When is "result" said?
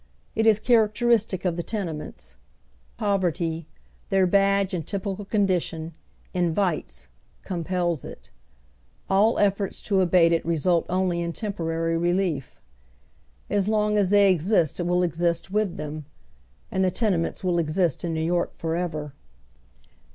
10.43-10.87